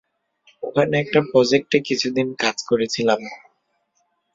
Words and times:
ওখানে 0.63 0.95
একটা 0.99 1.19
প্রজেক্টে 1.31 1.77
কিছুদিন 1.87 2.27
কাজ 2.39 2.57
করেছিলাম। 2.69 3.19